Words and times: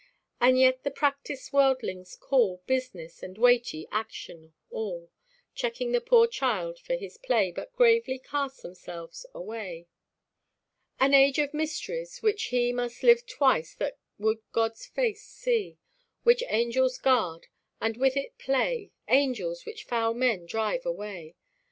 And 0.39 0.57
yet 0.57 0.81
the 0.83 0.89
practice 0.89 1.53
worldlings 1.53 2.15
call 2.15 2.63
Business 2.65 3.21
and 3.21 3.37
weighty 3.37 3.87
action 3.91 4.55
all, 4.71 5.11
Checking 5.53 5.91
the 5.91 6.01
poor 6.01 6.25
child 6.25 6.79
for 6.79 6.95
his 6.95 7.17
play, 7.17 7.51
But 7.51 7.71
gravely 7.75 8.17
cast 8.17 8.63
themselves 8.63 9.27
away. 9.35 9.85
An 10.99 11.13
age 11.13 11.37
of 11.37 11.53
mysteries! 11.53 12.23
which 12.23 12.45
he 12.45 12.73
Must 12.73 13.03
live 13.03 13.27
twice 13.27 13.75
that 13.75 13.99
would 14.17 14.39
God's 14.51 14.87
face 14.87 15.23
see; 15.23 15.77
Which 16.23 16.43
angels 16.47 16.97
guard, 16.97 17.45
and 17.79 17.95
with 17.95 18.17
it 18.17 18.39
play, 18.39 18.93
Angels! 19.07 19.67
which 19.67 19.83
foul 19.83 20.15
men 20.15 20.47
drive 20.47 20.83
away. 20.83 21.35